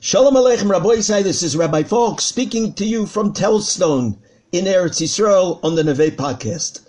[0.00, 4.16] Shalom Aleichem Rabbi Yisai, this is Rabbi Falk speaking to you from Telz Stone
[4.52, 6.86] in Eretz Yisrael on the Neve podcast.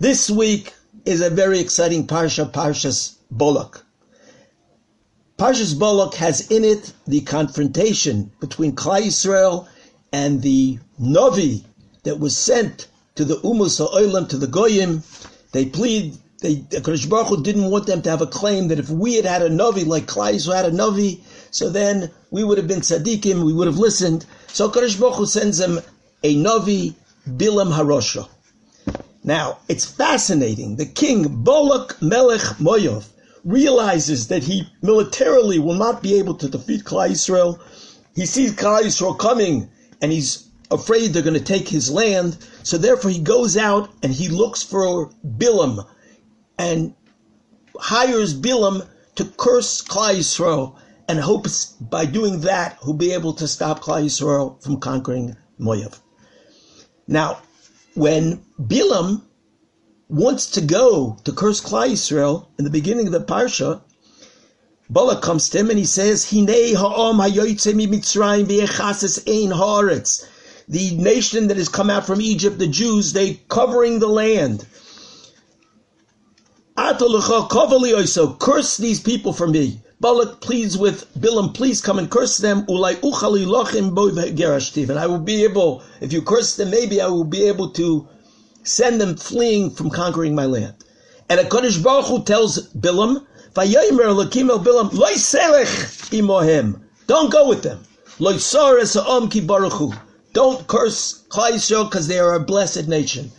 [0.00, 0.74] This week
[1.04, 3.82] is a very exciting Parsha, Parshas Bolak.
[5.38, 9.68] Parshas Bolak has in it the confrontation between Klal Yisrael
[10.12, 11.64] and the Novi
[12.02, 15.04] that was sent to the Umus Ha'olam, to the Goyim.
[15.52, 19.14] They plead they, Baruch Hu didn't want them to have a claim that if we
[19.14, 21.20] had had a Navi like Klal who had a Navi,
[21.50, 24.26] so then we would have been tzaddikim, we would have listened.
[24.48, 25.80] So Kodesh Baruch Hu sends him
[26.22, 26.94] a Navi,
[27.28, 28.28] Bilam Harosha.
[29.24, 30.76] Now, it's fascinating.
[30.76, 33.08] The king, Bolak Melech Moyov,
[33.44, 37.60] realizes that he militarily will not be able to defeat Klal Yisrael.
[38.14, 39.68] He sees Klal Yisrael coming,
[40.00, 42.36] and he's afraid they're going to take his land.
[42.62, 45.86] So therefore, he goes out and he looks for Bilam,
[46.58, 46.94] and
[47.78, 48.86] hires Bilam
[49.16, 50.76] to curse Klal Yisrael
[51.08, 55.98] and hopes by doing that he'll be able to stop Klal Yisrael from conquering Moav.
[57.06, 57.40] Now,
[57.94, 59.22] when Bilam
[60.08, 63.80] wants to go to curse Klal Yisrael in the beginning of the parsha,
[64.90, 67.32] Balak comes to him and he says, ha'om ein.
[70.70, 74.66] The nation that has come out from Egypt, the Jews, they covering the land.
[78.38, 79.82] Curse these people for me.
[80.00, 82.64] Balak pleads with Bilam, please come and curse them.
[82.68, 82.84] And
[84.98, 88.06] I will be able, if you curse them, maybe I will be able to
[88.62, 90.74] send them fleeing from conquering my land.
[91.28, 93.26] And a Kodesh Baruch Hu tells Bilam,
[97.06, 97.80] Don't go with them.
[100.32, 103.32] Don't curse Klal because they are a blessed nation.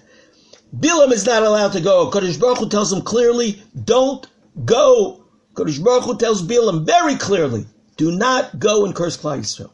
[0.77, 2.11] Bilam is not allowed to go.
[2.11, 4.27] Kodesh Baruch Hu tells him clearly, don't
[4.65, 5.18] go.
[5.59, 7.65] Kodesh Baruch Hu tells Bilam very clearly,
[7.97, 9.71] do not go and curse Klal Yisrael.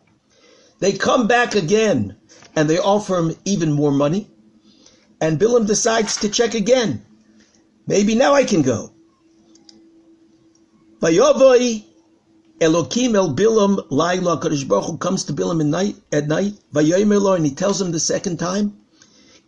[0.79, 2.17] They come back again
[2.55, 4.27] and they offer him even more money.
[5.21, 7.05] And Bilam decides to check again.
[7.85, 8.93] Maybe now I can go.
[11.01, 11.83] Vayovoi
[12.59, 17.45] Elokim el Bilam Laila Kodesh Baruch Hu comes to Bilam at night, at night, and
[17.45, 18.75] he tells him the second time,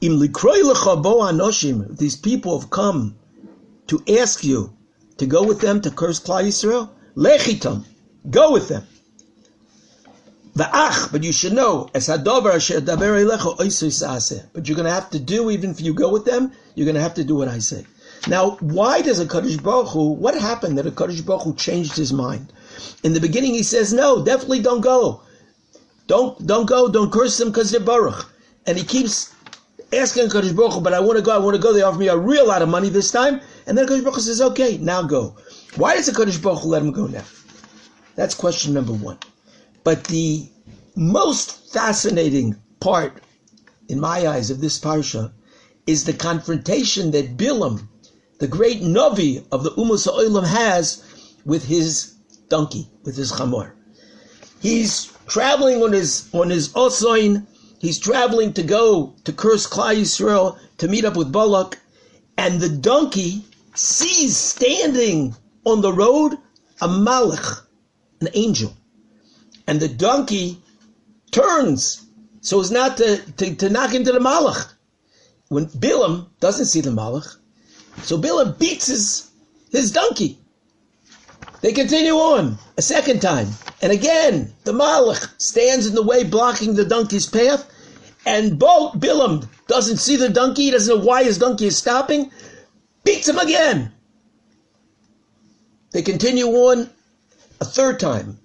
[0.01, 3.15] Im Likroy anoshim, these people have come
[3.87, 4.76] to ask you
[5.17, 7.83] to go with them to curse Klal Yisrael, lechitam,
[8.29, 8.83] go with them.
[10.57, 15.09] Va'ach, but you should know, as hadover asher daber elecho But you're going to have
[15.11, 17.47] to do, even if you go with them, you're going to have to do what
[17.47, 17.85] I say.
[18.27, 21.95] Now, why does a Kadosh Baruch Hu, what happened that a Kadosh Baruch Hu changed
[21.95, 22.51] his mind?
[23.03, 25.21] In the beginning, he says, no, definitely don't go.
[26.07, 28.25] Don't, don't go, don't curse them because they're Baruch.
[28.65, 29.33] And he keeps
[29.93, 31.71] asking Kadosh Baruch Hu, but I want to go, I want to go.
[31.71, 33.41] They offer me a real lot of money this time.
[33.67, 35.35] And then Kadosh Baruch Hu says, okay, now go.
[35.75, 37.25] Why does the Kadosh Baruch Hu let him go now?
[38.15, 39.19] That's question number one.
[39.83, 40.49] But the
[40.95, 43.21] most fascinating part,
[43.87, 45.31] in my eyes, of this parsha
[45.85, 47.87] is the confrontation that Bilam,
[48.39, 51.03] the great Novi of the Umas Ha'olam, has
[51.45, 52.13] with his
[52.49, 53.73] donkey, with his chamor.
[54.59, 57.45] He's traveling on his on his osoin,
[57.79, 61.77] He's traveling to go to curse Klal Yisrael to meet up with Balak,
[62.35, 63.45] and the donkey
[63.77, 66.37] sees standing on the road
[66.81, 67.63] a malach,
[68.21, 68.75] an angel,
[69.65, 70.61] and the donkey
[71.31, 72.05] turns
[72.41, 74.73] so as not to, to, to knock into the malach.
[75.49, 77.37] When Bilam doesn't see the malach,
[78.03, 79.29] so Bilam beats his,
[79.71, 80.37] his donkey.
[81.61, 83.47] They continue on a second time.
[83.81, 87.67] And again, the Malach stands in the way, blocking the donkey's path.
[88.25, 92.31] And Bilam doesn't see the donkey, doesn't know why his donkey is stopping,
[93.07, 93.91] beats him again.
[95.91, 96.89] They continue on
[97.61, 98.37] a third time.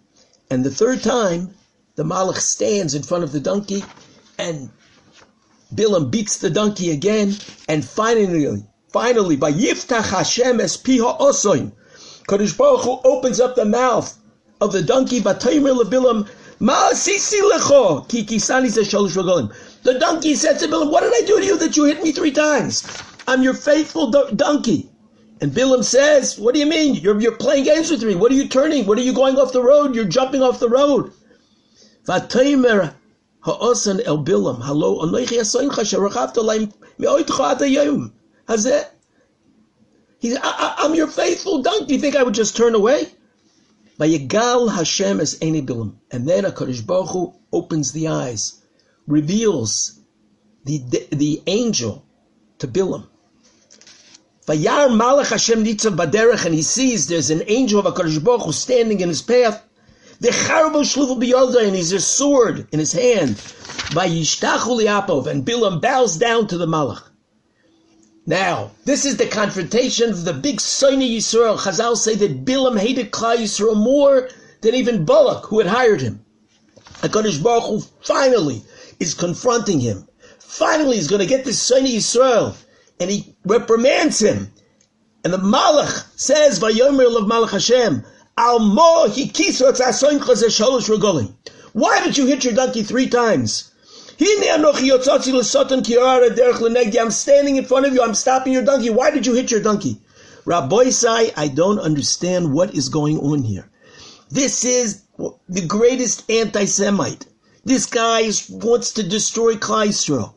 [0.50, 1.53] And the third time,
[1.97, 3.83] the Malach stands in front of the donkey,
[4.39, 4.71] and
[5.75, 7.34] Bilam beats the donkey again,
[7.69, 8.62] and finally,
[8.93, 11.73] finally, by Yiftach Hashem es piha osoin,
[12.29, 14.17] Kadosh Baruch Hu opens up the mouth
[14.61, 15.21] of the donkey.
[15.21, 16.29] Bataymer lebilam
[16.61, 19.53] ma sisi lecho ki kisani shalosh regalim.
[19.82, 22.12] The donkey said to Bilam, "What did I do to you that you hit me
[22.12, 22.85] three times?
[23.26, 24.90] I'm your faithful donkey."
[25.40, 26.94] And Bilam says, "What do you mean?
[26.94, 28.14] You're you're playing games with me?
[28.14, 28.86] What are you turning?
[28.86, 29.94] What are you going off the road?
[29.94, 31.12] You're jumping off the road."
[32.06, 32.94] Vataymer
[33.40, 34.60] ha'osan el Bilam
[40.24, 41.86] I, am your faithful donkey.
[41.86, 43.08] Do you think I would just turn away?
[43.98, 45.94] Hashem Bilam.
[46.10, 48.62] And then HaKadosh Baruch Hu opens the eyes,
[49.06, 49.98] reveals
[50.64, 52.04] the, the, the angel
[52.58, 53.06] to Bilam.
[54.47, 58.53] Vayar Malach Hashem Nitzav Baderech, and he sees there's an angel of HaKadosh Baruch Hu
[58.53, 59.62] standing in his path.
[60.19, 63.37] The charbo shluvu biyolda, and he's a sword in his hand.
[63.94, 67.03] By Yishtachu liapov, and Bilam bows down to the Malach.
[68.27, 71.59] Now, this is the confrontation of the big Soini Yisrael.
[71.59, 74.29] Chazal say that Bilam hated Klal Yisrael more
[74.61, 76.25] than even Balak, who had hired him.
[77.00, 78.65] HaKadosh Baruch Hu finally
[78.99, 80.09] is confronting him.
[80.41, 82.56] Finally, he's going to get this Soini Yisrael,
[83.00, 84.53] and he reprimands him.
[85.25, 88.05] And the Malach says, Vayomer of Malach Hashem,
[91.73, 93.73] Why did you hit your donkey three times?
[94.19, 94.65] I'm
[97.11, 98.03] standing in front of you.
[98.03, 98.91] I'm stopping your donkey.
[98.91, 99.99] Why did you hit your donkey?
[100.44, 103.69] Rabbi Sai, I don't understand what is going on here.
[104.31, 105.03] This is
[105.49, 107.27] the greatest anti-Semite.
[107.65, 110.35] This guy wants to destroy Yisrael.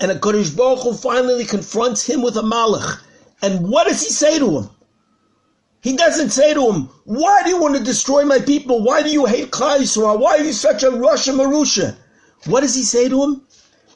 [0.00, 3.02] And a Kodesh Baruch Hu finally confronts him with a malach.
[3.42, 4.70] And what does he say to him?
[5.80, 8.82] He doesn't say to him, why do you want to destroy my people?
[8.82, 10.18] Why do you hate Yisrael?
[10.18, 11.96] Why are you such a Rasha Marusha?
[12.46, 13.42] What does he say to him?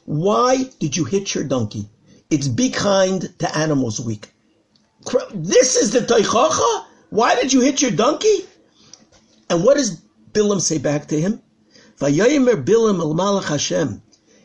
[0.05, 1.89] Why did you hit your donkey?
[2.31, 4.29] It's Be Kind to Animals Week.
[5.35, 6.85] This is the Tochacha?
[7.11, 8.47] Why did you hit your donkey?
[9.51, 10.01] And what does
[10.33, 11.43] Bilam say back to him?
[11.99, 14.03] Vayomer Bilam el Malach Hashem.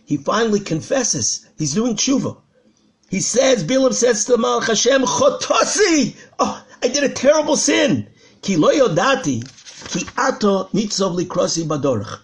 [0.08, 1.46] He finally confesses.
[1.58, 2.38] He's doing tshuva.
[3.10, 6.16] He says, Bilam says to the Malach Hashem, Chotasi!
[6.40, 8.08] Oh, I did a terrible sin.
[8.42, 9.44] Ki lo yodati,
[9.90, 12.20] ki ato nitzov likrosi badorach.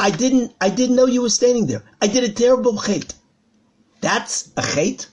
[0.00, 1.84] I didn't, I didn't know you were standing there.
[2.02, 3.14] I did a terrible chait.
[4.00, 5.06] That's a chait.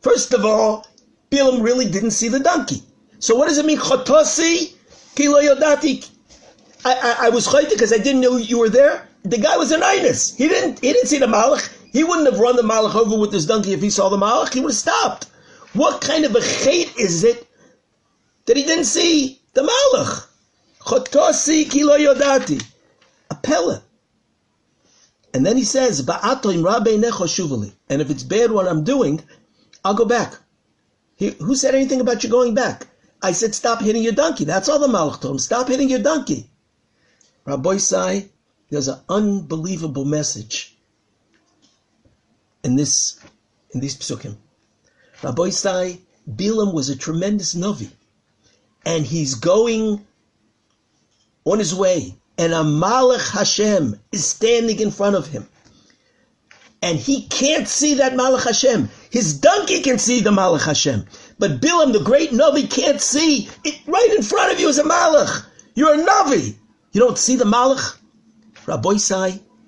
[0.00, 0.88] First of all,
[1.30, 2.82] Bilam really didn't see the donkey.
[3.20, 3.78] So what does it mean?
[3.78, 4.74] Chotosi
[5.14, 6.10] kilo yodati.
[6.84, 9.08] I, I, I was chait because I didn't know you were there.
[9.26, 10.36] The guy was an inus.
[10.36, 11.68] He didn't, he didn't see the malach.
[11.92, 14.54] He wouldn't have run the malach over with his donkey if he saw the malach.
[14.54, 15.26] He would have stopped.
[15.72, 17.46] What kind of a chait is it
[18.46, 20.28] that he didn't see the malach?
[20.80, 22.64] Chotosi kilo yodati.
[23.30, 23.82] A pellet.
[25.34, 27.72] And then he says, Baatulim rabe nechoshuvali.
[27.90, 29.22] And if it's bad what I'm doing,
[29.84, 30.34] I'll go back.
[31.16, 32.86] He, who said anything about you going back?
[33.22, 34.44] I said, stop hitting your donkey.
[34.44, 35.38] That's all the Malach told him.
[35.40, 36.48] Stop hitting your donkey.
[37.44, 38.28] Rabbi Sai,
[38.70, 40.76] there's an unbelievable message
[42.64, 43.20] in this,
[43.72, 44.36] in these psukim.
[45.22, 45.50] Rabbi
[46.28, 47.88] Bilam was a tremendous Navi.
[48.84, 50.04] And he's going
[51.44, 55.48] on his way and a Malach Hashem is standing in front of him.
[56.82, 58.90] And he can't see that Malach Hashem.
[59.10, 61.06] His donkey can see the Malach Hashem.
[61.38, 63.48] But Bilam, the great Navi, can't see.
[63.64, 65.46] It, right in front of you is a Malach.
[65.74, 66.54] You're a Navi.
[66.92, 67.95] You don't see the Malach?
[68.66, 68.96] Rabbi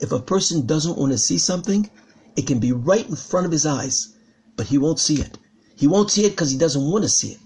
[0.01, 1.89] if a person doesn't want to see something,
[2.35, 4.09] it can be right in front of his eyes,
[4.57, 5.39] but he won't see it.
[5.77, 7.41] He won't see it because he doesn't want to see it.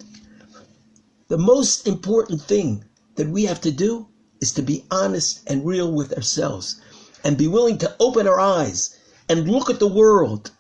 [1.29, 2.85] The most important thing
[3.17, 4.07] that we have to do
[4.41, 6.81] is to be honest and real with ourselves
[7.23, 8.97] and be willing to open our eyes
[9.29, 10.51] and look at the world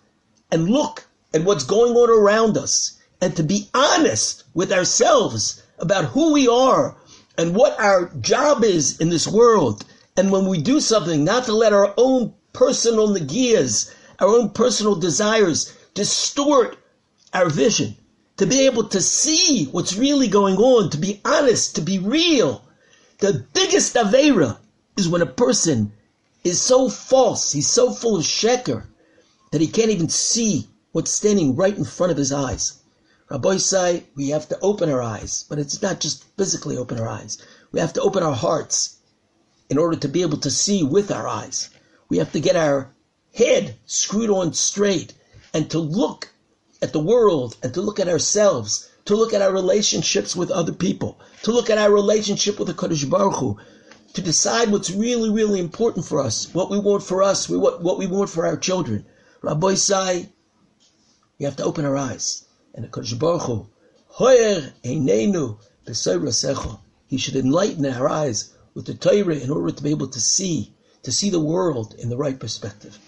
[0.50, 6.06] and look at what's going on around us and to be honest with ourselves about
[6.06, 6.96] who we are
[7.38, 9.84] and what our job is in this world.
[10.14, 14.94] And when we do something, not to let our own personal nagias, our own personal
[14.94, 16.76] desires distort
[17.32, 17.96] our vision,
[18.36, 22.62] to be able to see what's really going on, to be honest, to be real,
[23.20, 24.58] the biggest Avera
[24.98, 25.92] is when a person
[26.44, 28.84] is so false, he's so full of sheker,
[29.50, 32.74] that he can't even see what's standing right in front of his eyes.
[33.30, 37.08] Rabbi say we have to open our eyes, but it's not just physically open our
[37.08, 37.38] eyes.
[37.70, 38.98] We have to open our hearts
[39.72, 41.70] in order to be able to see with our eyes.
[42.10, 42.92] We have to get our
[43.34, 45.14] head screwed on straight
[45.54, 46.28] and to look
[46.82, 50.72] at the world and to look at ourselves to look at our relationships with other
[50.72, 53.56] people, to look at our relationship with the Kodesh Baruch Hu,
[54.14, 57.98] to decide what's really, really important for us, what we want for us, what, what
[57.98, 59.04] we want for our children.
[59.40, 60.28] Rabbi Sai,
[61.38, 62.44] we have to open our eyes.
[62.74, 63.66] And the Kodesh Baruch Hu,
[64.06, 65.58] Hoyer Einenu
[67.08, 70.72] He should enlighten our eyes with the Torah in order to be able to see,
[71.02, 72.98] to see the world in the right perspective.